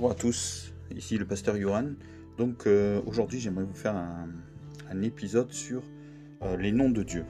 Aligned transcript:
Bonjour 0.00 0.12
à 0.12 0.14
tous, 0.14 0.72
ici 0.94 1.18
le 1.18 1.24
pasteur 1.24 1.56
Johan. 1.56 1.94
Donc 2.36 2.68
euh, 2.68 3.02
aujourd'hui 3.06 3.40
j'aimerais 3.40 3.64
vous 3.64 3.74
faire 3.74 3.96
un, 3.96 5.02
épisode 5.02 5.52
sur 5.52 5.82
euh, 6.42 6.56
les 6.56 6.70
noms 6.70 6.88
de 6.88 7.02
Dieu. 7.02 7.24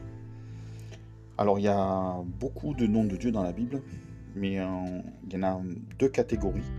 Alors 1.38 1.58
il 1.58 1.62
y 1.62 1.68
a 1.68 2.16
beaucoup 2.38 2.74
de 2.74 2.86
noms 2.86 3.04
de 3.04 3.16
Dieu 3.16 3.32
dans 3.32 3.42
la 3.42 3.52
Bible, 3.52 3.80
mais 4.34 4.60
euh, 4.60 4.66
il 5.26 5.32
y 5.32 5.36
en 5.38 5.44
a 5.44 5.62
deux 5.98 6.10
catégories. 6.10 6.70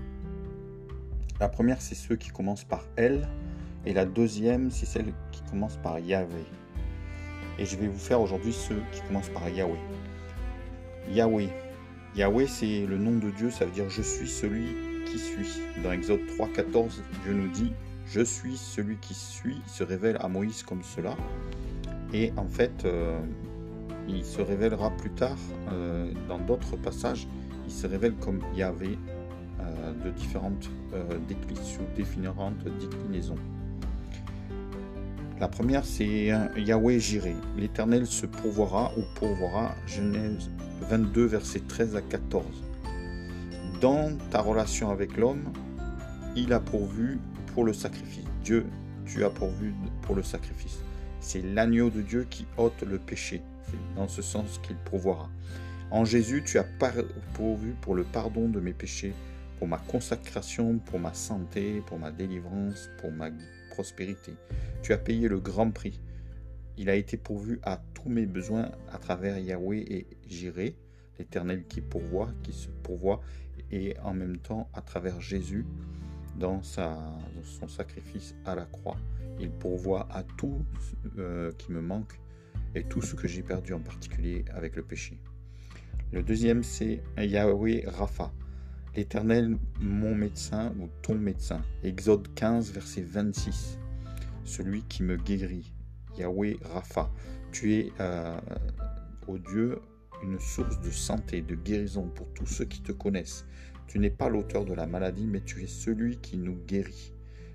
La 1.39 1.49
première 1.49 1.81
c'est 1.81 1.95
ceux 1.95 2.17
qui 2.17 2.29
commencent 2.29 2.65
par 2.65 2.85
Elle, 2.95 3.27
et 3.87 3.93
la 3.93 4.05
deuxième 4.05 4.69
c'est 4.69 4.85
celle 4.85 5.11
qui 5.31 5.41
commence 5.49 5.77
par 5.77 5.97
Yahvé. 5.97 6.45
Et 7.57 7.65
je 7.65 7.75
vais 7.77 7.87
vous 7.87 7.97
faire 7.97 8.21
aujourd'hui 8.21 8.53
ceux 8.53 8.83
qui 8.91 9.01
commencent 9.07 9.29
par 9.29 9.49
Yahweh. 9.49 9.79
Yahweh. 11.09 11.49
Yahweh 12.15 12.45
c'est 12.45 12.85
le 12.85 12.99
nom 12.99 13.17
de 13.17 13.31
Dieu, 13.31 13.49
ça 13.49 13.65
veut 13.65 13.71
dire 13.71 13.89
je 13.89 14.03
suis 14.03 14.29
celui 14.29 14.88
qui 15.11 15.19
suis. 15.19 15.61
Dans 15.83 15.91
Exode 15.91 16.21
3.14, 16.37 17.01
Dieu 17.23 17.33
nous 17.33 17.49
dit 17.49 17.71
Je 18.05 18.21
suis 18.21 18.57
celui 18.57 18.97
qui 18.97 19.13
suis, 19.13 19.61
se 19.67 19.83
révèle 19.83 20.17
à 20.19 20.27
Moïse 20.27 20.63
comme 20.63 20.83
cela. 20.83 21.15
Et 22.13 22.31
en 22.37 22.47
fait, 22.47 22.85
euh, 22.85 23.19
il 24.07 24.23
se 24.23 24.41
révélera 24.41 24.91
plus 24.91 25.11
tard 25.11 25.37
euh, 25.71 26.11
dans 26.27 26.39
d'autres 26.39 26.75
passages, 26.77 27.27
il 27.67 27.71
se 27.71 27.85
révèle 27.85 28.13
comme 28.15 28.41
Yahvé 28.55 28.97
euh, 29.59 29.93
de 30.05 30.09
différentes 30.11 30.69
déclinaisons, 31.27 31.85
différentes 31.95 32.63
déclinaisons. 32.79 33.35
La 35.39 35.47
première, 35.47 35.85
c'est 35.85 36.33
Yahweh 36.57 36.99
Jiré. 36.99 37.33
L'Éternel 37.57 38.05
se 38.05 38.25
pourvoira 38.25 38.91
ou 38.97 39.01
pourvoira. 39.15 39.75
Genèse 39.87 40.49
22, 40.89 41.25
versets 41.25 41.61
13 41.61 41.95
à 41.95 42.01
14 42.01 42.68
dans 43.79 44.17
ta 44.29 44.41
relation 44.41 44.89
avec 44.89 45.15
l'homme, 45.15 45.53
il 46.35 46.51
a 46.53 46.59
pourvu 46.59 47.19
pour 47.53 47.63
le 47.63 47.73
sacrifice. 47.73 48.25
Dieu, 48.43 48.65
tu 49.05 49.23
as 49.23 49.29
pourvu 49.29 49.73
pour 50.01 50.15
le 50.15 50.23
sacrifice. 50.23 50.79
C'est 51.21 51.41
l'agneau 51.41 51.89
de 51.89 52.01
Dieu 52.01 52.27
qui 52.29 52.45
ôte 52.57 52.83
le 52.83 52.99
péché. 52.99 53.41
C'est 53.63 53.95
dans 53.95 54.07
ce 54.07 54.21
sens 54.21 54.59
qu'il 54.59 54.75
pourvoira. 54.75 55.29
En 55.91 56.03
Jésus, 56.03 56.43
tu 56.45 56.59
as 56.59 56.65
pourvu 57.33 57.73
pour 57.81 57.95
le 57.95 58.03
pardon 58.03 58.49
de 58.49 58.59
mes 58.59 58.73
péchés, 58.73 59.13
pour 59.57 59.67
ma 59.67 59.77
consacration, 59.77 60.79
pour 60.79 60.99
ma 60.99 61.13
santé, 61.13 61.81
pour 61.87 61.99
ma 61.99 62.11
délivrance, 62.11 62.89
pour 62.99 63.11
ma 63.11 63.29
prospérité. 63.71 64.33
Tu 64.83 64.93
as 64.93 64.97
payé 64.97 65.27
le 65.27 65.39
grand 65.39 65.71
prix. 65.71 65.99
Il 66.77 66.89
a 66.89 66.95
été 66.95 67.17
pourvu 67.17 67.59
à 67.63 67.81
tous 67.93 68.09
mes 68.09 68.25
besoins 68.25 68.71
à 68.91 68.97
travers 68.97 69.37
Yahweh 69.37 69.79
et 69.79 70.07
Jireh, 70.27 70.75
l'Éternel 71.17 71.65
qui 71.65 71.81
pourvoit, 71.81 72.29
qui 72.43 72.53
se 72.53 72.69
pourvoit 72.83 73.21
et 73.71 73.95
en 74.03 74.13
même 74.13 74.37
temps 74.37 74.69
à 74.73 74.81
travers 74.81 75.21
Jésus 75.21 75.65
dans, 76.37 76.61
son 76.63 77.67
sacrifice 77.67 78.35
à 78.45 78.55
la 78.55 78.65
croix. 78.65 78.97
Il 79.39 79.51
pourvoit 79.51 80.07
à 80.11 80.23
tout 80.23 80.65
euh, 81.17 81.51
qui 81.57 81.71
me 81.71 81.81
manque 81.81 82.19
et 82.75 82.83
tout 82.83 83.01
ce 83.01 83.15
que 83.15 83.27
j'ai 83.27 83.41
perdu 83.41 83.73
en 83.73 83.79
particulier 83.79 84.45
avec 84.53 84.75
le 84.75 84.83
péché. 84.83 85.19
Le 86.11 86.23
deuxième, 86.23 86.63
c'est 86.63 87.03
Yahweh 87.17 87.83
Rapha, 87.87 88.31
l'Éternel 88.95 89.57
mon 89.79 90.15
médecin 90.15 90.73
ou 90.79 90.87
ton 91.01 91.15
médecin. 91.15 91.61
Exode 91.83 92.33
15, 92.33 92.71
verset 92.71 93.01
26. 93.01 93.77
Celui 94.43 94.81
qui 94.83 95.03
me 95.03 95.17
guérit. 95.17 95.73
Yahweh 96.17 96.57
Rapha. 96.73 97.11
Tu 97.51 97.73
es, 97.75 97.91
euh, 97.99 98.39
au 99.27 99.37
Dieu, 99.37 99.79
une 100.23 100.39
source 100.39 100.79
de 100.81 100.91
santé, 100.91 101.41
de 101.41 101.55
guérison 101.55 102.07
pour 102.07 102.27
tous 102.33 102.45
ceux 102.45 102.65
qui 102.65 102.81
te 102.81 102.91
connaissent. 102.91 103.45
Tu 103.87 103.99
n'es 103.99 104.09
pas 104.09 104.29
l'auteur 104.29 104.65
de 104.65 104.73
la 104.73 104.85
maladie, 104.85 105.25
mais 105.25 105.41
tu 105.41 105.63
es 105.63 105.67
celui 105.67 106.17
qui 106.17 106.37
nous 106.37 106.57
guérit. 106.67 107.13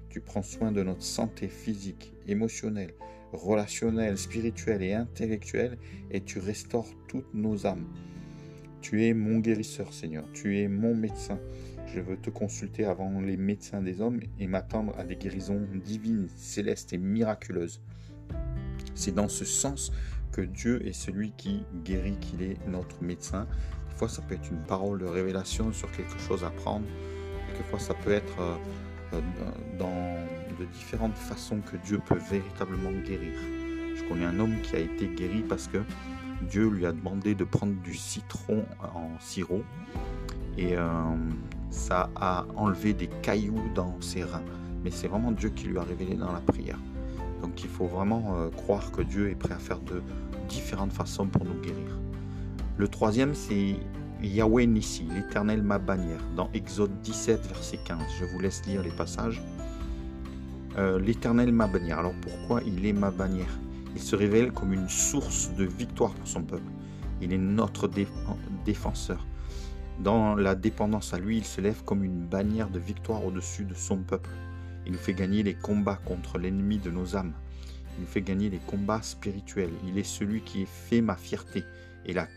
Tu 0.08 0.20
prends 0.20 0.42
soin 0.42 0.72
de 0.72 0.82
notre 0.82 1.02
santé 1.02 1.48
physique, 1.48 2.12
émotionnelle, 2.26 2.94
relationnelle, 3.32 4.18
spirituelle 4.18 4.82
et 4.82 4.94
intellectuelle, 4.94 5.78
et 6.10 6.20
tu 6.20 6.38
restaures 6.38 6.92
toutes 7.08 7.32
nos 7.34 7.66
âmes. 7.66 7.86
Tu 8.80 9.06
es 9.06 9.14
mon 9.14 9.38
guérisseur, 9.38 9.92
Seigneur. 9.92 10.24
Tu 10.34 10.58
es 10.58 10.68
mon 10.68 10.94
médecin. 10.94 11.40
Je 11.86 12.00
veux 12.00 12.16
te 12.16 12.28
consulter 12.28 12.84
avant 12.84 13.20
les 13.20 13.36
médecins 13.36 13.80
des 13.80 14.00
hommes 14.00 14.20
et 14.38 14.46
m'attendre 14.46 14.94
à 14.98 15.04
des 15.04 15.16
guérisons 15.16 15.66
divines, 15.84 16.28
célestes 16.36 16.92
et 16.92 16.98
miraculeuses. 16.98 17.80
C'est 18.94 19.14
dans 19.14 19.28
ce 19.28 19.44
sens 19.44 19.90
que 20.34 20.40
Dieu 20.40 20.84
est 20.84 20.92
celui 20.92 21.30
qui 21.36 21.62
guérit, 21.84 22.16
qu'il 22.16 22.42
est 22.42 22.58
notre 22.66 23.00
médecin. 23.02 23.46
Des 23.88 23.96
fois, 23.96 24.08
ça 24.08 24.20
peut 24.22 24.34
être 24.34 24.50
une 24.50 24.62
parole 24.64 24.98
de 24.98 25.04
révélation 25.04 25.72
sur 25.72 25.90
quelque 25.92 26.18
chose 26.18 26.42
à 26.42 26.50
prendre. 26.50 26.84
Quelquefois, 27.46 27.78
ça 27.78 27.94
peut 27.94 28.10
être 28.10 28.40
euh, 28.40 28.56
euh, 29.12 29.20
dans 29.78 30.16
de 30.58 30.64
différentes 30.72 31.16
façons 31.16 31.60
que 31.60 31.76
Dieu 31.76 32.00
peut 32.04 32.18
véritablement 32.30 32.90
guérir. 33.06 33.32
Je 33.94 34.02
connais 34.08 34.24
un 34.24 34.40
homme 34.40 34.60
qui 34.62 34.74
a 34.74 34.80
été 34.80 35.06
guéri 35.06 35.44
parce 35.48 35.68
que 35.68 35.78
Dieu 36.50 36.68
lui 36.68 36.84
a 36.84 36.92
demandé 36.92 37.36
de 37.36 37.44
prendre 37.44 37.74
du 37.82 37.94
citron 37.94 38.64
en 38.80 39.08
sirop 39.20 39.62
et 40.58 40.76
euh, 40.76 40.82
ça 41.70 42.10
a 42.16 42.44
enlevé 42.56 42.92
des 42.92 43.08
cailloux 43.22 43.70
dans 43.74 44.00
ses 44.00 44.24
reins. 44.24 44.42
Mais 44.82 44.90
c'est 44.90 45.06
vraiment 45.06 45.30
Dieu 45.30 45.50
qui 45.50 45.66
lui 45.66 45.78
a 45.78 45.82
révélé 45.82 46.16
dans 46.16 46.32
la 46.32 46.40
prière. 46.40 46.78
Donc 47.44 47.62
il 47.62 47.68
faut 47.68 47.86
vraiment 47.86 48.36
euh, 48.38 48.48
croire 48.48 48.90
que 48.90 49.02
Dieu 49.02 49.28
est 49.28 49.34
prêt 49.34 49.52
à 49.52 49.58
faire 49.58 49.78
de 49.80 50.02
différentes 50.48 50.94
façons 50.94 51.26
pour 51.26 51.44
nous 51.44 51.60
guérir. 51.60 51.98
Le 52.78 52.88
troisième, 52.88 53.34
c'est 53.34 53.76
Yahweh 54.22 54.66
Nissi, 54.66 55.06
l'Éternel 55.14 55.62
ma 55.62 55.78
bannière, 55.78 56.22
dans 56.36 56.48
Exode 56.54 57.02
17, 57.02 57.46
verset 57.46 57.78
15. 57.84 57.98
Je 58.18 58.24
vous 58.24 58.40
laisse 58.40 58.64
lire 58.64 58.82
les 58.82 58.90
passages. 58.92 59.42
Euh, 60.78 60.98
L'Éternel 60.98 61.52
ma 61.52 61.66
bannière. 61.66 61.98
Alors 61.98 62.14
pourquoi 62.22 62.62
il 62.66 62.86
est 62.86 62.94
ma 62.94 63.10
bannière? 63.10 63.58
Il 63.94 64.00
se 64.00 64.16
révèle 64.16 64.50
comme 64.50 64.72
une 64.72 64.88
source 64.88 65.50
de 65.52 65.64
victoire 65.64 66.14
pour 66.14 66.26
son 66.26 66.44
peuple. 66.44 66.72
Il 67.20 67.34
est 67.34 67.38
notre 67.38 67.90
défenseur. 68.64 69.26
Dans 70.00 70.34
la 70.34 70.54
dépendance 70.54 71.12
à 71.12 71.18
lui, 71.18 71.36
il 71.36 71.44
se 71.44 71.60
lève 71.60 71.84
comme 71.84 72.04
une 72.04 72.24
bannière 72.24 72.70
de 72.70 72.78
victoire 72.78 73.22
au-dessus 73.22 73.66
de 73.66 73.74
son 73.74 73.98
peuple. 73.98 74.30
Il 74.86 74.92
nous 74.92 74.98
fait 74.98 75.14
gagner 75.14 75.42
les 75.42 75.54
combats 75.54 76.00
contre 76.04 76.38
l'ennemi 76.38 76.78
de 76.78 76.90
nos 76.90 77.16
âmes. 77.16 77.34
Il 77.96 78.02
nous 78.02 78.06
fait 78.06 78.22
gagner 78.22 78.50
les 78.50 78.58
combats 78.58 79.02
spirituels. 79.02 79.72
Il 79.86 79.98
est 79.98 80.04
celui 80.04 80.42
qui 80.42 80.66
fait 80.66 81.00
ma 81.00 81.16
fierté 81.16 81.64
et 82.06 82.12
la, 82.12 82.28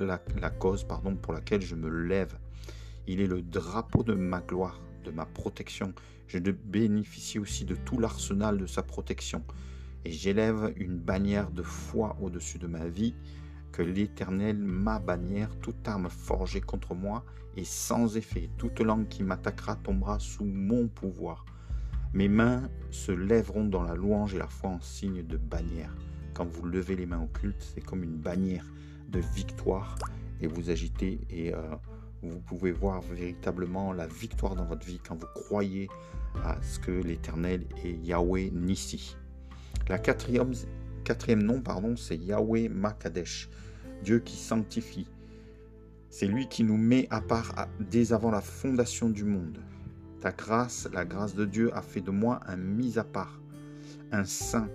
la 0.00 0.50
cause 0.50 0.84
pardon, 0.84 1.16
pour 1.16 1.32
laquelle 1.32 1.62
je 1.62 1.74
me 1.74 1.88
lève. 1.88 2.38
Il 3.06 3.20
est 3.20 3.26
le 3.26 3.42
drapeau 3.42 4.02
de 4.02 4.14
ma 4.14 4.40
gloire, 4.40 4.80
de 5.04 5.10
ma 5.10 5.26
protection. 5.26 5.92
Je 6.26 6.38
bénéficie 6.38 7.38
aussi 7.38 7.64
de 7.64 7.74
tout 7.74 7.98
l'arsenal 7.98 8.58
de 8.58 8.66
sa 8.66 8.82
protection. 8.82 9.44
Et 10.06 10.10
j'élève 10.10 10.72
une 10.76 10.98
bannière 10.98 11.50
de 11.50 11.62
foi 11.62 12.16
au-dessus 12.20 12.58
de 12.58 12.66
ma 12.66 12.86
vie, 12.86 13.14
que 13.72 13.82
l'Éternel, 13.82 14.56
ma 14.58 14.98
bannière, 14.98 15.50
toute 15.60 15.86
arme 15.88 16.08
forgée 16.08 16.60
contre 16.60 16.94
moi 16.94 17.24
est 17.56 17.64
sans 17.64 18.16
effet. 18.16 18.48
Toute 18.56 18.80
langue 18.80 19.08
qui 19.08 19.22
m'attaquera 19.22 19.76
tombera 19.76 20.18
sous 20.18 20.44
mon 20.44 20.88
pouvoir. 20.88 21.44
Mes 22.14 22.28
mains 22.28 22.70
se 22.92 23.10
lèveront 23.10 23.64
dans 23.64 23.82
la 23.82 23.96
louange 23.96 24.36
et 24.36 24.38
la 24.38 24.46
foi 24.46 24.70
en 24.70 24.80
signe 24.80 25.26
de 25.26 25.36
bannière. 25.36 25.92
Quand 26.32 26.46
vous 26.46 26.64
levez 26.64 26.94
les 26.94 27.06
mains 27.06 27.20
au 27.20 27.26
culte, 27.26 27.60
c'est 27.74 27.80
comme 27.80 28.04
une 28.04 28.14
bannière 28.14 28.64
de 29.08 29.18
victoire 29.18 29.98
et 30.40 30.46
vous 30.46 30.70
agitez 30.70 31.18
et 31.28 31.52
euh, 31.52 31.58
vous 32.22 32.38
pouvez 32.38 32.70
voir 32.70 33.00
véritablement 33.00 33.92
la 33.92 34.06
victoire 34.06 34.54
dans 34.54 34.64
votre 34.64 34.86
vie 34.86 35.00
quand 35.00 35.16
vous 35.16 35.26
croyez 35.34 35.88
à 36.44 36.62
ce 36.62 36.78
que 36.78 36.92
l'Éternel 36.92 37.66
est 37.84 37.94
Yahweh 38.06 38.52
Nissi. 38.52 39.16
La 39.88 39.98
quatrième, 39.98 40.52
quatrième 41.02 41.42
nom, 41.42 41.60
pardon, 41.62 41.96
c'est 41.96 42.16
Yahweh 42.16 42.68
Makadesh, 42.68 43.48
Dieu 44.04 44.20
qui 44.20 44.36
sanctifie. 44.36 45.08
C'est 46.10 46.28
lui 46.28 46.46
qui 46.46 46.62
nous 46.62 46.78
met 46.78 47.08
à 47.10 47.20
part 47.20 47.66
dès 47.80 48.12
avant 48.12 48.30
la 48.30 48.40
fondation 48.40 49.10
du 49.10 49.24
monde. 49.24 49.58
Ta 50.24 50.32
grâce, 50.32 50.88
la 50.94 51.04
grâce 51.04 51.34
de 51.34 51.44
Dieu 51.44 51.70
a 51.76 51.82
fait 51.82 52.00
de 52.00 52.10
moi 52.10 52.40
un 52.46 52.56
mis 52.56 52.98
à 52.98 53.04
part, 53.04 53.42
un 54.10 54.24
saint. 54.24 54.70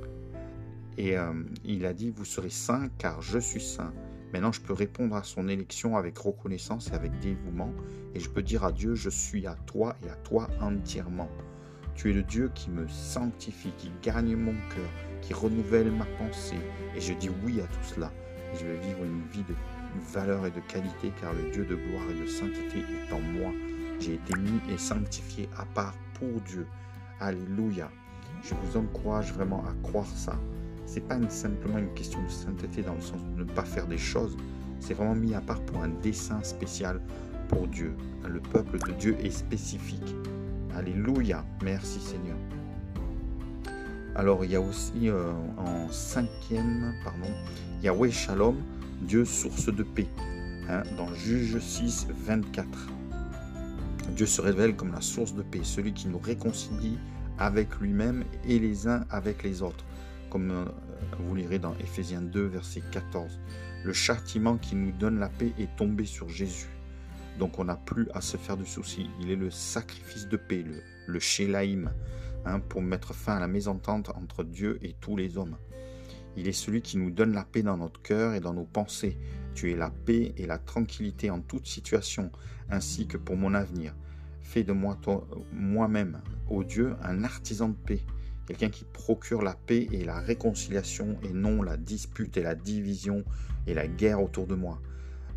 Et 0.96 1.18
euh, 1.18 1.34
il 1.66 1.88
a 1.88 1.94
dit, 1.94 2.12
vous 2.12 2.24
serez 2.24 2.52
saint 2.52 2.88
car 3.00 3.24
je 3.24 3.40
suis 3.40 3.60
saint. 3.60 3.92
Maintenant, 4.32 4.52
je 4.52 4.62
peux 4.62 4.74
répondre 4.74 5.16
à 5.16 5.24
son 5.24 5.48
élection 5.48 5.98
avec 5.98 6.20
reconnaissance 6.20 6.92
et 6.92 6.94
avec 6.94 7.18
dévouement. 7.18 7.74
Et 8.14 8.20
je 8.20 8.30
peux 8.30 8.44
dire 8.44 8.64
à 8.64 8.72
Dieu, 8.72 8.94
je 8.94 9.10
suis 9.10 9.48
à 9.48 9.56
toi 9.66 9.96
et 10.06 10.10
à 10.12 10.16
toi 10.18 10.48
entièrement. 10.62 11.32
Tu 11.96 12.12
es 12.12 12.14
le 12.14 12.22
Dieu 12.22 12.52
qui 12.54 12.70
me 12.70 12.88
sanctifie, 12.88 13.74
qui 13.80 13.92
gagne 14.04 14.36
mon 14.36 14.54
cœur, 14.54 14.92
qui 15.24 15.34
renouvelle 15.34 15.92
ma 15.92 16.06
pensée. 16.20 16.62
Et 16.96 17.02
je 17.02 17.16
dis 17.16 17.32
oui 17.44 17.60
à 17.60 17.66
tout 17.66 17.96
cela. 17.96 18.14
Je 18.54 18.68
vais 18.68 18.78
vivre 18.78 19.04
une 19.04 19.24
vie 19.32 19.46
de 19.50 19.56
valeur 20.14 20.46
et 20.46 20.52
de 20.52 20.60
qualité 20.60 21.12
car 21.20 21.34
le 21.34 21.50
Dieu 21.50 21.66
de 21.66 21.74
gloire 21.74 22.04
et 22.12 22.22
de 22.22 22.28
sainteté 22.28 22.82
est 22.82 23.12
en 23.12 23.20
moi 23.20 23.52
j'ai 24.00 24.14
été 24.14 24.34
mis 24.40 24.60
et 24.74 24.78
sanctifié 24.78 25.50
à 25.58 25.66
part 25.66 25.96
pour 26.14 26.42
Dieu. 26.42 26.66
Alléluia. 27.20 27.90
Je 28.44 28.54
vous 28.56 28.78
encourage 28.78 29.34
vraiment 29.34 29.64
à 29.66 29.74
croire 29.84 30.08
ça. 30.08 30.40
C'est 30.86 31.02
pas 31.02 31.18
simplement 31.30 31.78
une 31.78 31.94
question 31.94 32.24
de 32.24 32.30
sainteté 32.30 32.82
dans 32.82 32.96
le 32.96 33.02
sens 33.02 33.22
de 33.36 33.40
ne 33.40 33.44
pas 33.44 33.66
faire 33.66 33.88
des 33.88 33.98
choses. 33.98 34.38
C'est 34.80 34.94
vraiment 34.94 35.16
mis 35.16 35.34
à 35.34 35.42
part 35.42 35.62
pour 35.62 35.84
un 35.84 35.90
dessein 36.02 36.42
spécial 36.44 37.02
pour 37.50 37.68
Dieu. 37.68 37.94
Le 38.28 38.40
peuple 38.40 38.80
de 38.80 38.94
Dieu 38.94 39.18
est 39.22 39.32
spécifique. 39.32 40.16
Alléluia. 40.76 41.44
Merci 41.64 42.00
Seigneur. 42.00 42.38
Alors 44.16 44.44
il 44.46 44.52
y 44.52 44.56
a 44.56 44.62
aussi 44.62 45.10
euh, 45.10 45.32
en 45.58 45.90
cinquième, 45.92 46.94
pardon, 47.04 47.30
Yahweh 47.84 48.12
Shalom, 48.12 48.56
Dieu 49.02 49.26
source 49.26 49.74
de 49.74 49.84
paix, 49.84 50.08
hein, 50.70 50.84
dans 50.98 51.14
Juge 51.14 51.60
6, 51.60 52.08
24. 52.26 52.68
Dieu 54.20 54.26
se 54.26 54.42
révèle 54.42 54.76
comme 54.76 54.92
la 54.92 55.00
source 55.00 55.34
de 55.34 55.44
paix, 55.44 55.62
celui 55.64 55.94
qui 55.94 56.10
nous 56.10 56.20
réconcilie 56.20 57.00
avec 57.38 57.80
lui-même 57.80 58.26
et 58.46 58.60
les 58.60 58.86
uns 58.86 59.06
avec 59.10 59.44
les 59.44 59.62
autres, 59.62 59.86
comme 60.30 60.52
euh, 60.52 60.66
vous 61.20 61.36
lirez 61.36 61.58
dans 61.58 61.74
Ephésiens 61.76 62.22
2, 62.22 62.48
verset 62.48 62.84
14. 62.92 63.40
Le 63.86 63.94
châtiment 63.94 64.58
qui 64.58 64.76
nous 64.76 64.92
donne 64.92 65.20
la 65.20 65.30
paix 65.30 65.54
est 65.58 65.74
tombé 65.78 66.04
sur 66.04 66.28
Jésus. 66.28 66.68
Donc 67.40 67.60
on 67.60 67.64
n'a 67.64 67.78
plus 67.78 68.10
à 68.14 68.20
se 68.20 68.36
faire 68.36 68.58
du 68.58 68.66
souci. 68.66 69.10
Il 69.22 69.32
est 69.32 69.38
le 69.38 69.50
sacrifice 69.50 70.28
de 70.28 70.36
paix, 70.36 70.66
le, 70.66 70.84
le 71.08 71.78
hein, 72.46 72.60
pour 72.60 72.82
mettre 72.82 73.14
fin 73.14 73.38
à 73.38 73.40
la 73.40 73.48
mésentente 73.48 74.10
entre 74.10 74.44
Dieu 74.44 74.80
et 74.82 74.98
tous 75.00 75.16
les 75.16 75.38
hommes. 75.38 75.56
Il 76.36 76.50
est 76.50 76.52
celui 76.52 76.82
qui 76.82 76.98
nous 76.98 77.10
donne 77.10 77.32
la 77.32 77.46
paix 77.46 77.64
dans 77.64 77.78
notre 77.78 78.02
cœur 78.02 78.34
et 78.34 78.42
dans 78.42 78.54
nos 78.54 78.66
pensées. 78.66 79.18
Tu 79.56 79.72
es 79.72 79.78
la 79.78 79.90
paix 79.90 80.34
et 80.36 80.46
la 80.46 80.58
tranquillité 80.58 81.30
en 81.30 81.40
toute 81.40 81.68
situation, 81.68 82.34
ainsi 82.70 83.08
que 83.08 83.16
pour 83.16 83.38
mon 83.38 83.54
avenir. 83.54 83.96
Fais 84.50 84.64
de 84.64 84.72
moi 84.72 84.98
moi-même, 85.54 86.22
ô 86.50 86.64
Dieu, 86.64 86.96
un 87.04 87.24
artisan 87.24 87.70
de 87.70 87.76
paix, 87.76 88.02
quelqu'un 88.48 88.70
qui 88.70 88.84
procure 88.84 89.44
la 89.44 89.54
paix 89.54 89.88
et 89.92 90.04
la 90.04 90.20
réconciliation 90.20 91.20
et 91.22 91.34
non 91.34 91.62
la 91.62 91.78
dispute 91.78 92.36
et 92.36 92.42
la 92.42 92.56
division 92.56 93.24
et 93.68 93.76
la 93.76 93.88
guerre 93.88 94.24
autour 94.24 94.48
de 94.48 94.56
moi. 94.56 94.82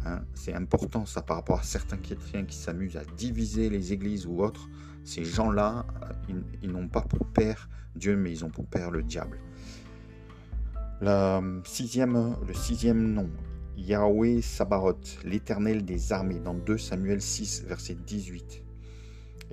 Hein, 0.06 0.22
c'est 0.32 0.54
important 0.54 1.04
ça 1.04 1.20
par 1.20 1.36
rapport 1.36 1.58
à 1.58 1.62
certains 1.62 1.98
chrétiens 1.98 2.46
qui 2.46 2.56
s'amusent 2.56 2.96
à 2.96 3.04
diviser 3.04 3.68
les 3.68 3.92
églises 3.92 4.24
ou 4.24 4.40
autres. 4.42 4.70
Ces 5.04 5.26
gens-là, 5.26 5.84
euh, 6.30 6.40
ils, 6.62 6.72
n'ont 6.72 6.88
pas 6.88 7.02
pour 7.02 7.26
père 7.26 7.68
Dieu, 7.94 8.16
mais 8.16 8.30
ils 8.30 8.46
ont 8.46 8.50
pour 8.50 8.64
père 8.64 8.90
le 8.90 9.02
diable. 9.02 9.38
Le 11.02 11.60
sixième, 11.66 12.34
le 12.48 12.54
sixième 12.54 13.12
nom, 13.12 13.28
Yahweh 13.76 14.40
Sabaoth, 14.40 15.18
l'éternel 15.22 15.84
des 15.84 16.14
armées, 16.14 16.40
dans 16.40 16.54
2 16.54 16.78
Samuel 16.78 17.20
6, 17.20 17.64
verset 17.66 17.98
18. 18.06 18.71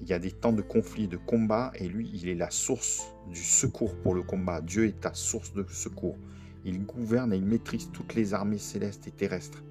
Il 0.01 0.09
y 0.09 0.13
a 0.13 0.19
des 0.19 0.31
temps 0.31 0.53
de 0.53 0.61
conflit, 0.61 1.07
de 1.07 1.17
combat, 1.17 1.71
et 1.75 1.87
lui, 1.87 2.09
il 2.13 2.29
est 2.29 2.35
la 2.35 2.49
source 2.49 3.13
du 3.27 3.43
secours 3.43 3.95
pour 4.01 4.13
le 4.13 4.23
combat. 4.23 4.61
Dieu 4.61 4.85
est 4.87 5.01
ta 5.01 5.13
source 5.13 5.53
de 5.53 5.65
secours. 5.69 6.17
Il 6.65 6.85
gouverne 6.85 7.33
et 7.33 7.37
il 7.37 7.45
maîtrise 7.45 7.89
toutes 7.91 8.15
les 8.15 8.33
armées 8.33 8.57
célestes 8.57 9.07
et 9.07 9.11
terrestres 9.11 9.63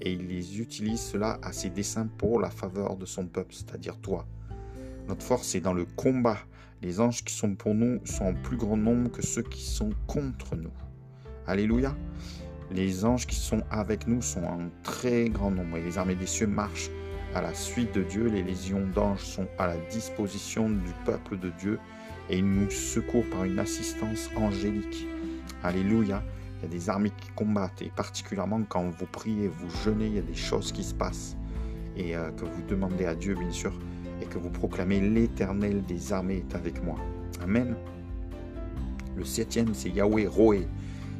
et 0.00 0.12
il 0.12 0.26
les 0.28 0.60
utilise 0.60 1.00
cela 1.00 1.38
à 1.42 1.52
ses 1.52 1.70
desseins 1.70 2.08
pour 2.18 2.40
la 2.40 2.50
faveur 2.50 2.96
de 2.96 3.06
son 3.06 3.26
peuple, 3.26 3.54
c'est-à-dire 3.54 3.98
toi. 3.98 4.26
Notre 5.08 5.24
force 5.24 5.54
est 5.54 5.60
dans 5.60 5.74
le 5.74 5.84
combat. 5.84 6.38
Les 6.82 7.00
anges 7.00 7.24
qui 7.24 7.34
sont 7.34 7.54
pour 7.54 7.74
nous 7.74 8.00
sont 8.04 8.24
en 8.24 8.34
plus 8.34 8.56
grand 8.56 8.76
nombre 8.76 9.10
que 9.10 9.22
ceux 9.22 9.42
qui 9.42 9.62
sont 9.62 9.90
contre 10.06 10.56
nous. 10.56 10.72
Alléluia. 11.46 11.94
Les 12.70 13.04
anges 13.04 13.26
qui 13.26 13.34
sont 13.34 13.62
avec 13.70 14.06
nous 14.06 14.22
sont 14.22 14.44
en 14.44 14.70
très 14.82 15.28
grand 15.28 15.50
nombre 15.50 15.76
et 15.76 15.82
les 15.82 15.98
armées 15.98 16.14
des 16.14 16.26
cieux 16.26 16.46
marchent 16.46 16.90
à 17.34 17.40
la 17.40 17.54
suite 17.54 17.94
de 17.94 18.02
Dieu. 18.02 18.26
Les 18.26 18.42
légions 18.42 18.86
d'anges 18.94 19.24
sont 19.24 19.46
à 19.58 19.66
la 19.66 19.76
disposition 19.90 20.68
du 20.68 20.92
peuple 21.04 21.38
de 21.38 21.50
Dieu 21.50 21.78
et 22.28 22.38
ils 22.38 22.48
nous 22.48 22.70
secourent 22.70 23.28
par 23.30 23.44
une 23.44 23.58
assistance 23.58 24.30
angélique. 24.36 25.06
Alléluia. 25.62 26.22
Il 26.58 26.64
y 26.64 26.66
a 26.66 26.68
des 26.68 26.90
armées 26.90 27.12
qui 27.18 27.30
combattent 27.30 27.80
et 27.80 27.90
particulièrement 27.94 28.60
quand 28.68 28.90
vous 28.90 29.06
priez, 29.06 29.48
vous 29.48 29.70
jeûnez, 29.82 30.06
il 30.06 30.14
y 30.14 30.18
a 30.18 30.22
des 30.22 30.34
choses 30.34 30.72
qui 30.72 30.84
se 30.84 30.92
passent 30.92 31.36
et 31.96 32.14
euh, 32.14 32.30
que 32.32 32.44
vous 32.44 32.62
demandez 32.68 33.06
à 33.06 33.14
Dieu 33.14 33.34
bien 33.34 33.50
sûr 33.50 33.72
et 34.20 34.26
que 34.26 34.38
vous 34.38 34.50
proclamez 34.50 35.00
l'Éternel 35.00 35.82
des 35.84 36.12
armées 36.12 36.44
est 36.48 36.54
avec 36.54 36.82
moi. 36.84 36.96
Amen. 37.42 37.74
Le 39.16 39.24
septième 39.24 39.74
c'est 39.74 39.88
Yahweh 39.88 40.26
Roé, 40.26 40.68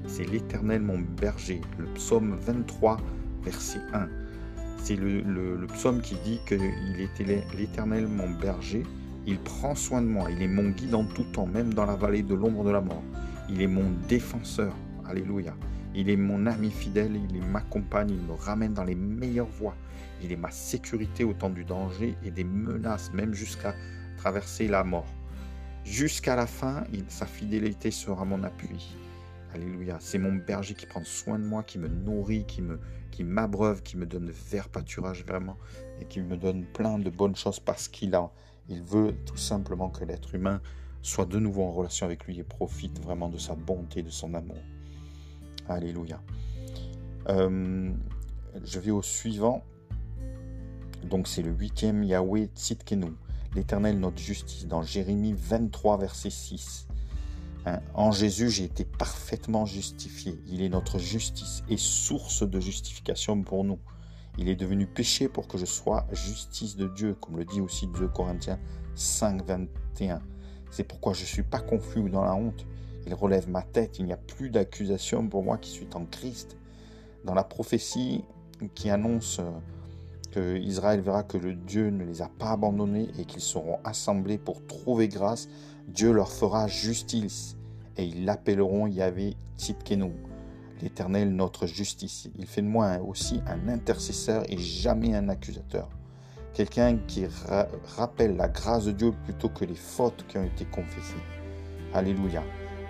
c'est 0.07 0.25
l'Éternel 0.25 0.83
mon 0.83 0.99
berger. 0.99 1.63
Le 1.79 1.87
psaume 1.87 2.37
23 2.39 2.99
verset 3.43 3.81
1. 3.95 4.20
C'est 4.83 4.97
le, 4.97 5.67
psaume 5.73 6.01
qui 6.01 6.17
dit 6.25 6.41
qu'il 6.47 7.01
était 7.01 7.45
l'Éternel 7.57 8.07
mon 8.07 8.31
berger. 8.31 8.83
Il 9.27 9.39
prend 9.39 9.75
soin 9.75 10.03
de 10.03 10.07
moi. 10.07 10.31
Il 10.31 10.43
est 10.43 10.49
mon 10.49 10.71
guide 10.71 10.95
en 10.95 11.05
tout 11.05 11.25
temps, 11.25 11.47
même 11.47 11.75
dans 11.75 11.87
la 11.87 11.95
vallée 11.95 12.23
de 12.23 12.35
l'ombre 12.35 12.65
de 12.65 12.71
la 12.71 12.81
mort. 12.81 13.03
Il 13.49 13.63
est 13.63 13.67
mon 13.67 13.91
défenseur. 14.09 14.75
Alléluia. 15.07 15.55
Il 15.95 16.09
est 16.09 16.17
mon 16.17 16.47
ami 16.47 16.71
fidèle, 16.71 17.21
il 17.31 17.43
m'accompagne, 17.43 18.11
il 18.11 18.23
me 18.23 18.33
ramène 18.33 18.75
dans 18.75 18.85
les 18.85 18.95
meilleures 18.95 19.49
voies. 19.49 19.75
Il 20.23 20.33
est 20.33 20.37
ma 20.37 20.51
sécurité 20.51 21.25
au 21.25 21.33
temps 21.33 21.51
du 21.51 21.65
danger 21.65 22.17
et 22.25 22.31
des 22.31 22.45
menaces, 22.45 23.13
même 23.13 23.35
jusqu'à 23.35 23.75
traverser 24.17 24.69
la 24.69 24.85
mort. 24.85 25.07
Jusqu'à 25.85 26.37
la 26.37 26.47
fin, 26.47 26.85
sa 27.09 27.27
fidélité 27.27 27.91
sera 27.91 28.25
mon 28.25 28.43
appui. 28.45 28.97
Alléluia. 29.55 29.99
C'est 30.01 30.19
mon 30.19 30.33
berger 30.33 30.75
qui 30.75 30.87
prend 30.87 31.05
soin 31.05 31.39
de 31.39 31.45
moi, 31.45 31.63
qui 31.63 31.79
me 31.79 31.89
nourrit, 31.89 32.47
qui 32.47 33.25
m'abreuve, 33.25 33.83
qui 33.83 33.97
me 33.97 34.07
donne 34.07 34.27
de 34.27 34.35
vert 34.51 34.69
pâturage 34.69 35.25
vraiment 35.25 35.59
et 36.01 36.05
qui 36.05 36.21
me 36.21 36.37
donne 36.37 36.65
plein 36.65 36.99
de 36.99 37.11
bonnes 37.11 37.37
choses 37.37 37.61
parce 37.61 37.89
qu'il 37.89 38.15
a 38.15 38.31
il 38.71 38.83
veut 38.83 39.15
tout 39.27 39.37
simplement 39.37 39.91
que 39.91 40.05
l'être 40.05 40.35
humain 40.35 40.61
soit 41.03 41.27
de 41.27 41.39
nouveau 41.39 41.65
en 41.65 41.73
relation 41.73 42.07
avec 42.07 42.25
lui 42.25 42.39
et 42.39 42.45
profite 42.45 43.03
vraiment 43.03 43.29
de 43.29 43.37
sa 43.37 43.57
bonté, 43.57 44.03
de 44.03 44.11
son 44.11 44.33
amour. 44.35 44.63
Alléluia. 45.69 46.21
Euh, 47.29 47.91
je 48.65 48.79
vais 48.79 48.93
au 48.93 49.03
suivant. 49.03 49.65
Donc 51.05 51.27
c'est 51.27 51.43
le 51.43 51.51
huitième 51.51 52.05
Yahweh 52.05 52.51
Tzidkenu, 52.55 53.13
l'Éternel 53.57 53.99
notre 53.99 54.19
justice, 54.19 54.67
dans 54.67 54.83
Jérémie 54.83 55.35
23, 55.37 55.99
verset 55.99 56.31
6. 56.31 56.87
Hein, 57.67 57.81
en 57.95 58.11
Jésus, 58.11 58.49
j'ai 58.49 58.65
été 58.65 58.85
parfaitement 58.85 59.67
justifié. 59.67 60.41
Il 60.47 60.63
est 60.63 60.69
notre 60.69 60.99
justice 60.99 61.63
et 61.69 61.77
source 61.77 62.49
de 62.49 62.61
justification 62.61 63.43
pour 63.43 63.65
nous. 63.65 63.79
Il 64.39 64.49
est 64.49 64.57
devenu 64.57 64.87
péché 64.87 65.29
pour 65.29 65.49
que 65.49 65.59
je 65.59 65.67
sois 65.67 66.07
justice 66.13 66.77
de 66.77 66.89
Dieu, 66.89 67.15
comme 67.21 67.37
le 67.37 67.45
dit 67.45 67.61
aussi 67.61 67.87
2 67.89 68.09
Corinthiens 68.09 68.59
5, 68.95 69.45
21. 69.45 70.23
C'est 70.71 70.85
pourquoi 70.85 71.13
je 71.13 71.23
ne 71.23 71.27
suis 71.27 71.43
pas 71.43 71.61
confus 71.61 72.09
dans 72.09 72.25
la 72.25 72.35
honte, 72.35 72.65
il 73.07 73.15
relève 73.15 73.49
ma 73.49 73.63
tête, 73.63 73.99
il 73.99 74.05
n'y 74.05 74.13
a 74.13 74.17
plus 74.17 74.51
d'accusation 74.51 75.27
pour 75.29 75.43
moi 75.43 75.59
qui 75.59 75.71
suis 75.71 75.89
en 75.95 76.07
Christ. 76.07 76.57
Dans 77.25 77.35
la 77.35 77.45
prophétie 77.45 78.25
qui 78.75 78.89
annonce 78.89 79.41
euh, 79.41 79.51
que 80.31 80.57
Israël 80.59 81.01
verra 81.01 81.23
que 81.23 81.37
le 81.37 81.55
Dieu 81.55 81.91
ne 81.91 82.05
les 82.05 82.23
a 82.23 82.29
pas 82.29 82.53
abandonnés 82.53 83.09
et 83.19 83.25
qu'ils 83.25 83.43
seront 83.43 83.79
assemblés 83.85 84.39
pour 84.39 84.65
trouver 84.67 85.09
grâce, 85.09 85.49
Dieu 85.89 86.13
leur 86.13 86.31
fera 86.31 86.69
justice 86.69 87.57
et 88.01 88.05
ils 88.05 88.25
l'appelleront 88.25 88.87
Yahvé 88.87 89.37
Tzidkenu, 89.59 90.13
l'Éternel 90.81 91.35
notre 91.35 91.67
justice. 91.67 92.31
Il 92.39 92.47
fait 92.47 92.63
de 92.63 92.67
moi 92.67 92.99
aussi 93.07 93.43
un 93.47 93.69
intercesseur 93.69 94.43
et 94.49 94.57
jamais 94.57 95.15
un 95.15 95.29
accusateur. 95.29 95.91
Quelqu'un 96.55 96.97
qui 97.07 97.27
rappelle 97.97 98.37
la 98.37 98.49
grâce 98.49 98.87
de 98.87 98.93
Dieu 98.93 99.13
plutôt 99.25 99.51
que 99.51 99.67
les 99.67 99.75
fautes 99.75 100.25
qui 100.29 100.39
ont 100.39 100.45
été 100.45 100.65
confessées. 100.65 101.23
Alléluia. 101.93 102.43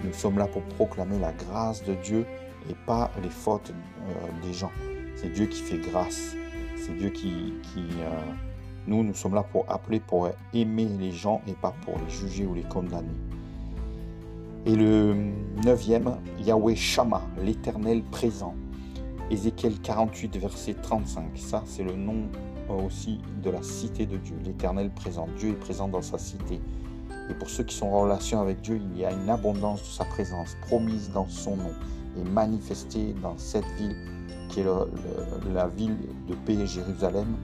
Nous 0.04 0.12
sommes 0.12 0.38
là 0.38 0.46
pour 0.46 0.62
proclamer 0.62 1.18
la 1.18 1.32
grâce 1.32 1.82
de 1.84 1.94
Dieu 1.94 2.24
et 2.70 2.74
pas 2.86 3.10
les 3.22 3.28
fautes 3.28 3.70
euh, 3.70 4.46
des 4.46 4.52
gens. 4.52 4.72
C'est 5.16 5.32
Dieu 5.32 5.46
qui 5.46 5.60
fait 5.60 5.78
grâce. 5.78 6.36
C'est 6.76 6.96
Dieu 6.96 7.10
qui... 7.10 7.52
Euh, 7.76 8.20
nous, 8.86 9.04
nous 9.04 9.14
sommes 9.14 9.34
là 9.34 9.42
pour 9.42 9.70
appeler, 9.70 10.00
pour 10.00 10.30
aimer 10.54 10.88
les 10.98 11.12
gens 11.12 11.42
et 11.46 11.52
pas 11.52 11.74
pour 11.84 11.98
les 11.98 12.10
juger 12.10 12.46
ou 12.46 12.54
les 12.54 12.62
condamner. 12.62 13.12
Et 14.66 14.76
le 14.76 15.16
neuvième, 15.64 16.18
Yahweh 16.38 16.76
Shama, 16.76 17.22
l'éternel 17.42 18.02
présent. 18.02 18.54
Ézéchiel 19.30 19.80
48, 19.80 20.36
verset 20.36 20.74
35. 20.74 21.30
Ça, 21.36 21.62
c'est 21.64 21.82
le 21.82 21.94
nom 21.94 22.28
euh, 22.68 22.86
aussi 22.86 23.20
de 23.42 23.48
la 23.48 23.62
cité 23.62 24.04
de 24.04 24.18
Dieu, 24.18 24.36
l'éternel 24.44 24.90
présent. 24.90 25.28
Dieu 25.38 25.50
est 25.50 25.60
présent 25.60 25.88
dans 25.88 26.02
sa 26.02 26.18
cité. 26.18 26.60
Et 27.30 27.34
pour 27.34 27.48
ceux 27.48 27.64
qui 27.64 27.74
sont 27.74 27.86
en 27.86 28.02
relation 28.02 28.38
avec 28.42 28.60
Dieu, 28.60 28.82
il 28.92 28.98
y 29.00 29.04
a 29.06 29.12
une 29.12 29.30
abondance 29.30 29.80
de 29.80 29.86
sa 29.86 30.04
présence 30.04 30.54
promise 30.66 31.10
dans 31.10 31.28
son 31.28 31.56
nom 31.56 31.72
et 32.18 32.28
manifestée 32.28 33.14
dans 33.22 33.38
cette 33.38 33.68
ville 33.78 33.96
qui 34.50 34.60
est 34.60 34.66
la 35.54 35.68
ville 35.68 35.96
de 36.28 36.34
paix 36.34 36.66
Jérusalem, 36.66 37.36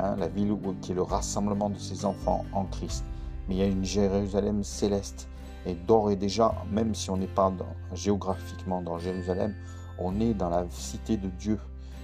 hein, 0.00 0.16
la 0.18 0.26
ville 0.26 0.50
où, 0.50 0.74
qui 0.80 0.92
est 0.92 0.94
le 0.96 1.02
rassemblement 1.02 1.70
de 1.70 1.78
ses 1.78 2.04
enfants 2.04 2.44
en 2.52 2.64
Christ. 2.64 3.04
Mais 3.48 3.54
il 3.54 3.58
y 3.58 3.62
a 3.62 3.66
une 3.66 3.84
Jérusalem 3.84 4.64
céleste. 4.64 5.28
Et 5.66 5.74
d'ores 5.74 6.12
et 6.12 6.16
déjà, 6.16 6.54
même 6.70 6.94
si 6.94 7.10
on 7.10 7.16
n'est 7.16 7.26
pas 7.26 7.52
géographiquement 7.92 8.82
dans 8.82 8.98
Jérusalem, 8.98 9.54
on 9.98 10.20
est 10.20 10.32
dans 10.32 10.48
la 10.48 10.64
cité 10.70 11.16
de 11.16 11.28
Dieu, 11.28 11.58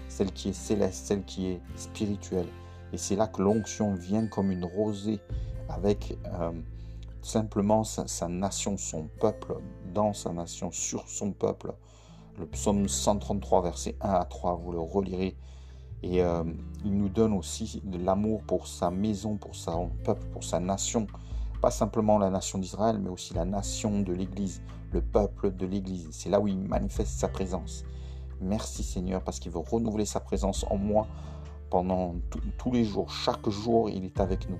celle 0.09 0.33
qui 0.33 0.49
est 0.49 0.52
céleste, 0.52 1.07
celle 1.07 1.25
qui 1.25 1.47
est 1.47 1.61
spirituelle. 1.76 2.49
Et 2.92 2.99
c'est 2.99 3.16
là 3.16 3.26
que 3.26 3.40
l'onction 3.40 3.95
vient 3.95 4.26
comme 4.26 4.50
une 4.50 4.64
rosée 4.64 5.21
avec 5.69 6.19
euh, 6.26 6.52
simplement 7.23 7.85
sa, 7.85 8.28
nation, 8.28 8.76
son 8.76 9.09
peuple, 9.21 9.57
dans 9.95 10.12
sa 10.12 10.33
nation, 10.33 10.71
sur 10.71 11.09
son 11.09 11.33
peuple. 11.33 11.73
Le 12.38 12.47
psaume 12.47 12.88
133, 12.88 13.62
verset 13.62 13.97
1 14.00 14.11
à 14.11 14.25
3, 14.25 14.57
vous 14.57 14.73
le 14.73 14.81
relirez. 14.81 15.37
Et 16.02 16.23
euh, 16.23 16.42
il 16.85 16.97
nous 16.97 17.09
donne 17.09 17.33
aussi 17.33 17.81
de 17.85 17.97
l'amour 17.97 18.42
pour 18.42 18.66
sa 18.66 18.90
maison, 18.90 19.37
pour 19.37 19.54
son 19.54 19.90
peuple, 20.04 20.26
pour 20.33 20.42
sa 20.42 20.59
nation. 20.59 21.07
Pas 21.62 21.71
simplement 21.71 22.19
la 22.19 22.28
nation 22.28 22.59
d'Israël, 22.59 22.99
mais 22.99 23.09
aussi 23.09 23.35
la 23.35 23.45
nation 23.45 24.00
de 24.00 24.12
l'Église, 24.12 24.61
le 24.92 25.00
peuple 25.00 25.54
de 25.54 25.64
l'Église. 25.64 26.09
C'est 26.11 26.28
là 26.28 26.40
où 26.40 26.49
il 26.49 26.59
manifeste 26.59 27.21
sa 27.21 27.28
présence. 27.28 27.85
Merci 28.40 28.83
Seigneur 28.83 29.23
parce 29.23 29.38
qu'il 29.38 29.52
veut 29.52 29.61
renouveler 29.61 30.04
sa 30.04 30.19
présence 30.19 30.66
en 30.69 30.76
moi 30.76 31.07
pendant 31.71 32.16
tous 32.59 32.73
les 32.73 32.85
jours. 32.85 33.11
Chaque 33.12 33.49
jour, 33.49 33.88
il 33.88 34.04
est 34.04 34.19
avec 34.19 34.50
nous. 34.50 34.59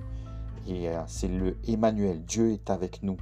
Et 0.65 0.87
euh, 0.87 1.01
c'est 1.05 1.27
le 1.27 1.57
Emmanuel, 1.67 2.23
Dieu 2.23 2.53
est 2.53 2.69
avec 2.69 3.03
nous. 3.03 3.17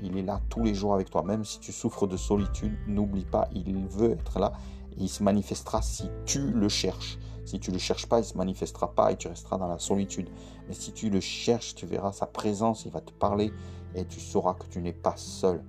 il 0.00 0.16
est 0.16 0.22
là 0.22 0.40
tous 0.48 0.62
les 0.62 0.72
jours 0.72 0.94
avec 0.94 1.10
toi. 1.10 1.24
Même 1.24 1.44
si 1.44 1.58
tu 1.58 1.72
souffres 1.72 2.06
de 2.06 2.16
solitude, 2.16 2.78
n'oublie 2.86 3.24
pas, 3.24 3.48
il 3.52 3.74
veut 3.88 4.12
être 4.12 4.38
là. 4.38 4.52
Il 4.98 5.08
se 5.08 5.24
manifestera 5.24 5.82
si 5.82 6.08
tu 6.26 6.52
le 6.52 6.68
cherches. 6.68 7.18
Si 7.44 7.58
tu 7.58 7.70
le 7.70 7.78
cherches 7.78 8.06
pas, 8.06 8.18
il 8.18 8.22
ne 8.22 8.26
se 8.26 8.38
manifestera 8.38 8.92
pas 8.92 9.12
et 9.12 9.16
tu 9.16 9.28
resteras 9.28 9.58
dans 9.58 9.68
la 9.68 9.78
solitude. 9.78 10.28
Mais 10.68 10.74
si 10.74 10.92
tu 10.92 11.10
le 11.10 11.20
cherches, 11.20 11.74
tu 11.74 11.86
verras 11.86 12.12
sa 12.12 12.26
présence, 12.26 12.84
il 12.84 12.92
va 12.92 13.00
te 13.00 13.12
parler 13.12 13.52
et 13.94 14.04
tu 14.04 14.20
sauras 14.20 14.54
que 14.54 14.66
tu 14.66 14.80
n'es 14.80 14.92
pas 14.92 15.16
seul. 15.16 15.62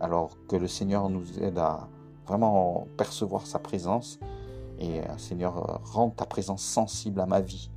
Alors 0.00 0.36
que 0.48 0.56
le 0.56 0.66
Seigneur 0.66 1.10
nous 1.10 1.38
aide 1.40 1.58
à 1.58 1.88
vraiment 2.26 2.86
percevoir 2.96 3.46
sa 3.46 3.58
présence. 3.58 4.18
Et 4.78 5.00
euh, 5.00 5.18
Seigneur, 5.18 5.58
euh, 5.58 5.76
rends 5.84 6.10
ta 6.10 6.24
présence 6.24 6.62
sensible 6.62 7.20
à 7.20 7.26
ma 7.26 7.40
vie. 7.40 7.70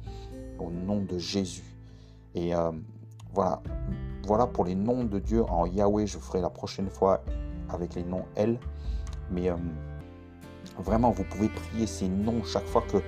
Au 0.60 0.70
nom 0.70 1.02
de 1.02 1.18
Jésus. 1.18 1.76
Et 2.36 2.56
euh, 2.56 2.72
voilà, 3.34 3.62
voilà 4.26 4.48
pour 4.48 4.64
les 4.64 4.76
noms 4.76 5.04
de 5.04 5.20
Dieu 5.20 5.44
en 5.44 5.66
Yahweh. 5.66 6.08
Je 6.08 6.18
ferai 6.18 6.40
la 6.40 6.50
prochaine 6.50 6.90
fois 6.90 7.22
avec 7.70 7.96
les 7.96 8.04
noms 8.04 8.26
L. 8.36 8.58
Mais 9.32 9.50
vraiment, 10.78 11.12
vous 11.12 11.24
pouvez 11.24 11.50
prier 11.50 11.88
ces 11.88 12.08
noms 12.08 12.44
chaque 12.44 12.66
fois 12.68 12.84
que 12.84 13.02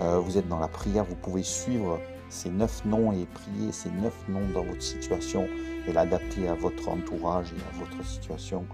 vous 0.00 0.38
êtes 0.38 0.48
dans 0.48 0.58
la 0.58 0.68
prière. 0.68 1.04
Vous 1.04 1.16
pouvez 1.16 1.42
suivre 1.42 1.98
ces 2.28 2.50
neuf 2.50 2.84
noms 2.84 3.12
et 3.12 3.26
prier 3.26 3.72
ces 3.72 3.90
neuf 3.90 4.14
noms 4.28 4.48
dans 4.52 4.64
votre 4.64 4.82
situation 4.82 5.46
et 5.86 5.92
l'adapter 5.92 6.48
à 6.48 6.54
votre 6.54 6.88
entourage 6.88 7.52
et 7.52 7.56
à 7.56 7.78
votre 7.78 8.04
situation 8.06 8.66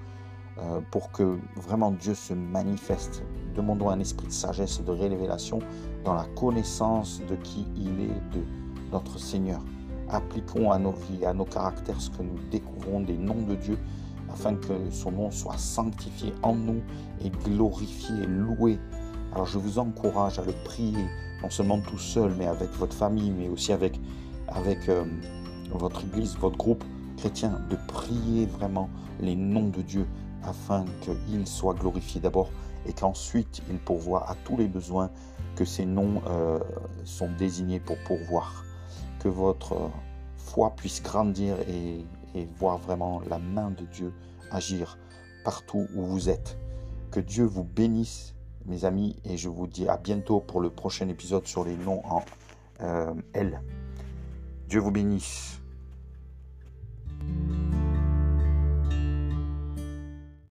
pour 0.90 1.12
que 1.12 1.38
vraiment 1.56 1.92
Dieu 1.92 2.14
se 2.14 2.34
manifeste. 2.34 3.22
Demandons 3.54 3.90
un 3.90 4.00
esprit 4.00 4.26
de 4.26 4.32
sagesse 4.32 4.80
et 4.80 4.82
de 4.82 4.90
révélation 4.90 5.60
dans 6.04 6.14
la 6.14 6.26
connaissance 6.36 7.20
de 7.28 7.36
qui 7.36 7.66
il 7.76 8.00
est, 8.00 8.36
de 8.36 8.44
notre 8.90 9.18
Seigneur 9.18 9.60
appliquons 10.12 10.70
à 10.70 10.78
nos 10.78 10.92
vies, 10.92 11.24
à 11.24 11.32
nos 11.32 11.44
caractères 11.44 12.00
ce 12.00 12.10
que 12.10 12.22
nous 12.22 12.38
découvrons 12.50 13.00
des 13.00 13.16
noms 13.16 13.42
de 13.42 13.54
Dieu, 13.54 13.78
afin 14.30 14.54
que 14.54 14.90
son 14.90 15.12
nom 15.12 15.30
soit 15.30 15.58
sanctifié 15.58 16.32
en 16.42 16.54
nous 16.54 16.82
et 17.24 17.30
glorifié, 17.30 18.26
loué. 18.26 18.78
Alors 19.32 19.46
je 19.46 19.58
vous 19.58 19.78
encourage 19.78 20.38
à 20.38 20.44
le 20.44 20.52
prier, 20.64 21.06
non 21.42 21.50
seulement 21.50 21.80
tout 21.80 21.98
seul, 21.98 22.34
mais 22.38 22.46
avec 22.46 22.70
votre 22.72 22.94
famille, 22.94 23.30
mais 23.30 23.48
aussi 23.48 23.72
avec, 23.72 23.98
avec 24.48 24.88
euh, 24.88 25.04
votre 25.70 26.04
église, 26.04 26.36
votre 26.36 26.58
groupe 26.58 26.84
chrétien, 27.16 27.60
de 27.70 27.76
prier 27.88 28.46
vraiment 28.46 28.90
les 29.20 29.34
noms 29.34 29.68
de 29.68 29.80
Dieu 29.80 30.06
afin 30.44 30.84
qu'il 31.00 31.46
soit 31.46 31.74
glorifié 31.74 32.20
d'abord 32.20 32.50
et 32.86 32.92
qu'ensuite 32.92 33.62
il 33.70 33.78
pourvoie 33.78 34.28
à 34.28 34.34
tous 34.44 34.56
les 34.56 34.66
besoins 34.66 35.10
que 35.56 35.64
ces 35.64 35.86
noms 35.86 36.20
euh, 36.26 36.58
sont 37.04 37.30
désignés 37.38 37.80
pour 37.80 37.96
pourvoir 38.04 38.64
que 39.20 39.28
votre 39.28 39.90
foi 40.36 40.74
puisse 40.76 41.02
grandir 41.02 41.56
et, 41.68 42.04
voir 42.58 42.78
vraiment 42.78 43.20
la 43.28 43.38
main 43.38 43.70
de 43.70 43.84
Dieu 43.84 44.12
agir 44.50 44.96
partout 45.44 45.86
où 45.94 46.02
vous 46.02 46.30
êtes. 46.30 46.58
Que 47.10 47.20
Dieu 47.20 47.44
vous 47.44 47.62
bénisse, 47.62 48.34
mes 48.66 48.84
amis, 48.84 49.16
et 49.24 49.36
je 49.36 49.48
vous 49.48 49.66
dis 49.66 49.88
à 49.88 49.96
bientôt 49.96 50.40
pour 50.40 50.60
le 50.60 50.70
prochain 50.70 51.08
épisode 51.08 51.46
sur 51.46 51.64
les 51.64 51.76
noms 51.76 52.02
en 52.04 52.22
euh, 52.80 53.14
L. 53.34 53.60
Dieu 54.68 54.80
vous 54.80 54.90
bénisse. 54.90 55.60